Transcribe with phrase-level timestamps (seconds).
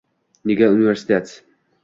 [0.51, 1.37] Nega universitet?